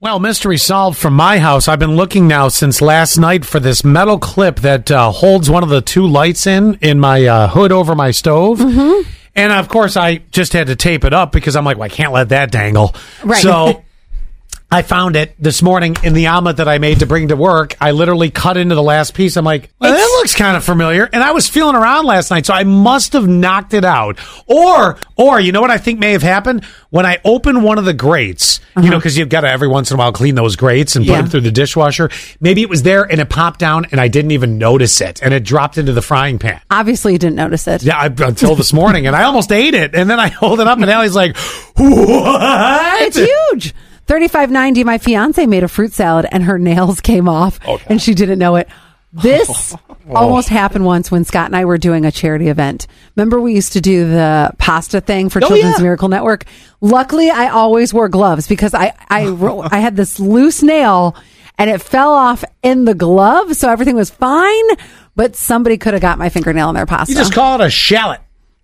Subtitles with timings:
[0.00, 1.66] Well, mystery solved from my house.
[1.66, 5.64] I've been looking now since last night for this metal clip that uh, holds one
[5.64, 8.60] of the two lights in in my uh, hood over my stove.
[8.60, 9.10] Mm-hmm.
[9.34, 11.88] And of course, I just had to tape it up because I'm like, well, I
[11.88, 12.94] can't let that dangle.
[13.24, 13.42] Right.
[13.42, 13.82] So
[14.70, 17.74] I found it this morning in the omelet that I made to bring to work.
[17.80, 19.38] I literally cut into the last piece.
[19.38, 21.08] I'm like, well, that looks kind of familiar.
[21.10, 24.18] And I was feeling around last night, so I must have knocked it out.
[24.46, 27.86] Or, or you know what I think may have happened when I open one of
[27.86, 28.60] the grates.
[28.76, 28.90] You uh-huh.
[28.90, 31.12] know, because you've got to every once in a while clean those grates and put
[31.12, 31.22] Yeah.
[31.22, 32.10] them through the dishwasher.
[32.38, 35.32] Maybe it was there and it popped down, and I didn't even notice it, and
[35.32, 36.60] it dropped into the frying pan.
[36.70, 37.82] Obviously, you didn't notice it.
[37.84, 40.66] Yeah, I, until this morning, and I almost ate it, and then I hold it
[40.66, 41.38] up, and Allie's like,
[41.76, 43.74] "What?" It's huge.
[44.08, 44.82] Thirty-five ninety.
[44.84, 48.56] My fiance made a fruit salad, and her nails came off, and she didn't know
[48.56, 48.68] it.
[49.12, 50.14] This oh.
[50.14, 52.86] almost happened once when Scott and I were doing a charity event.
[53.16, 55.82] Remember, we used to do the pasta thing for Oh, Children's yeah.
[55.82, 56.44] Miracle Network.
[56.80, 59.28] Luckily, I always wore gloves because I I
[59.72, 61.14] I had this loose nail,
[61.58, 64.64] and it fell off in the glove, so everything was fine.
[65.16, 67.12] But somebody could have got my fingernail in their pasta.
[67.12, 68.20] You just call it a shallot.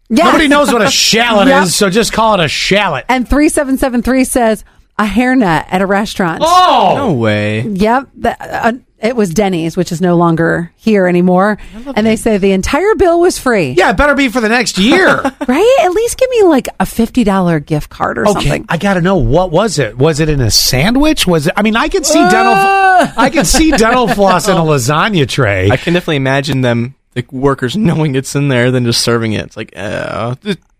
[0.09, 0.25] Yes.
[0.27, 1.63] Nobody knows what a shallot Yep.
[1.65, 3.07] is, so just call it a shallot.
[3.09, 4.65] And 3773 says
[4.99, 6.43] a hairnet at a restaurant.
[6.45, 7.63] Oh, No way.
[7.63, 8.09] Yep.
[8.17, 11.59] The, uh, it was Denny's, which is no longer here anymore.
[11.95, 13.73] And they say the entire bill was free.
[13.73, 15.21] yeah, it better be for the next year.
[15.47, 15.79] Right?
[15.83, 18.65] At least give me like a $50 gift card or okay, something.
[18.71, 19.99] I got to know what was it?
[19.99, 21.27] Was it in a sandwich?
[21.27, 21.53] Was it?
[21.55, 22.55] I mean, I could see dental.
[22.55, 25.69] I could see dental floss in a lasagna tray.
[25.71, 29.45] I can definitely imagine them, the workers, knowing it's in there, then just serving it.
[29.45, 30.35] It's like, uh,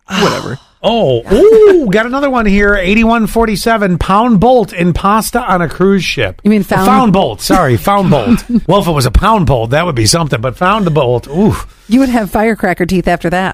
[0.09, 0.59] whatever.
[0.87, 2.75] Oh, ooh, got another one here.
[2.75, 6.43] Eighty-one forty-seven pound bolt in pasta on a cruise ship.
[6.45, 7.41] You mean found- found bolt?
[7.41, 8.45] Sorry, found bolt.
[8.69, 10.41] well, if it was a pound bolt, that would be something.
[10.41, 11.27] But found the bolt.
[11.29, 11.55] Ooh.
[11.89, 13.53] You would have firecracker teeth after that.